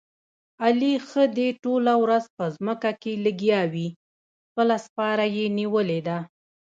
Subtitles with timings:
[0.65, 3.87] علي ښه دې ټوله ورځ په ځمکه کې لګیاوي،
[4.47, 6.17] خپله سپاره یې نیولې ده.